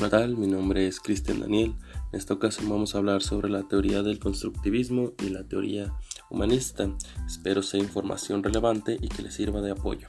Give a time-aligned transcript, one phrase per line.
[0.00, 1.74] Hola tal, mi nombre es Cristian Daniel.
[2.10, 5.92] En esta ocasión vamos a hablar sobre la teoría del constructivismo y la teoría
[6.30, 6.90] humanista.
[7.26, 10.08] Espero sea información relevante y que les sirva de apoyo.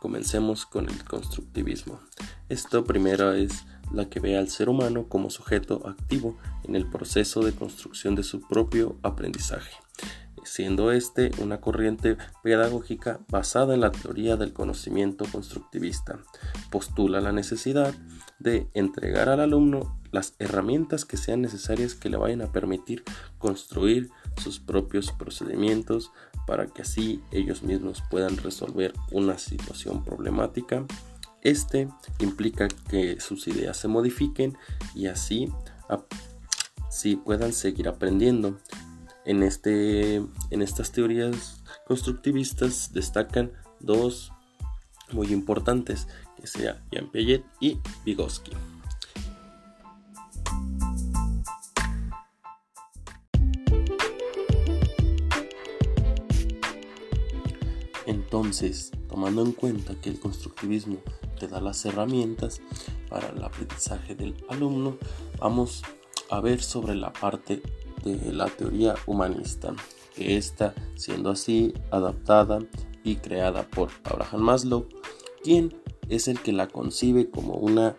[0.00, 1.98] Comencemos con el constructivismo.
[2.48, 7.42] Esto primero es la que ve al ser humano como sujeto activo en el proceso
[7.42, 9.72] de construcción de su propio aprendizaje
[10.48, 16.18] siendo este una corriente pedagógica basada en la teoría del conocimiento constructivista.
[16.70, 17.94] Postula la necesidad
[18.38, 23.04] de entregar al alumno las herramientas que sean necesarias que le vayan a permitir
[23.38, 24.10] construir
[24.42, 26.12] sus propios procedimientos
[26.46, 30.86] para que así ellos mismos puedan resolver una situación problemática.
[31.42, 31.88] Este
[32.20, 34.56] implica que sus ideas se modifiquen
[34.94, 35.52] y así,
[36.88, 38.58] así puedan seguir aprendiendo.
[39.28, 44.32] En, este, en estas teorías constructivistas destacan dos
[45.12, 46.08] muy importantes,
[46.40, 48.52] que sea Jean Piaget y Vygotsky.
[58.06, 61.00] Entonces, tomando en cuenta que el constructivismo
[61.38, 62.62] te da las herramientas
[63.10, 64.96] para el aprendizaje del alumno,
[65.38, 65.82] vamos
[66.30, 67.60] a ver sobre la parte
[68.02, 69.74] de la teoría humanista,
[70.14, 72.58] que está siendo así adaptada
[73.04, 74.88] y creada por Abraham Maslow,
[75.42, 75.74] quien
[76.08, 77.96] es el que la concibe como una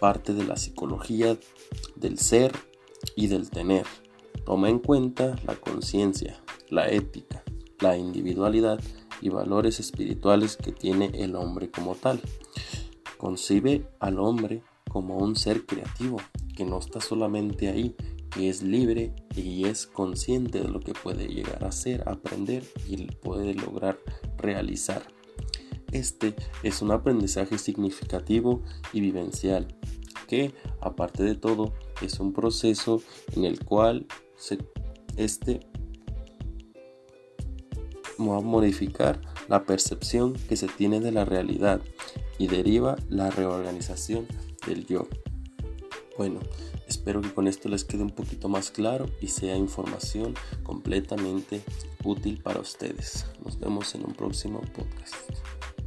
[0.00, 1.38] parte de la psicología
[1.96, 2.52] del ser
[3.16, 3.86] y del tener.
[4.44, 7.42] Toma en cuenta la conciencia, la ética,
[7.80, 8.80] la individualidad
[9.20, 12.20] y valores espirituales que tiene el hombre como tal.
[13.18, 16.18] Concibe al hombre como un ser creativo,
[16.56, 17.94] que no está solamente ahí,
[18.30, 23.06] que es libre y es consciente de lo que puede llegar a ser, aprender y
[23.06, 23.98] puede lograr
[24.38, 25.02] realizar.
[25.92, 29.74] Este es un aprendizaje significativo y vivencial,
[30.28, 33.02] que aparte de todo es un proceso
[33.34, 34.58] en el cual se,
[35.16, 35.60] este
[38.20, 41.80] va a modificar la percepción que se tiene de la realidad
[42.38, 44.26] y deriva la reorganización
[44.66, 45.08] del yo.
[46.16, 46.40] Bueno,
[46.86, 51.62] espero que con esto les quede un poquito más claro y sea información completamente
[52.04, 53.26] útil para ustedes.
[53.44, 55.79] Nos vemos en un próximo podcast.